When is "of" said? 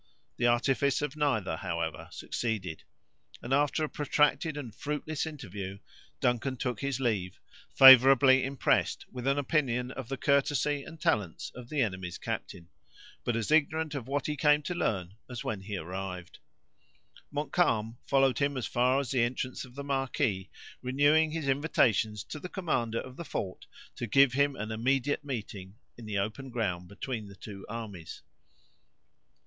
1.03-1.15, 9.91-10.09, 11.53-11.69, 13.93-14.07, 19.65-19.75, 23.05-23.17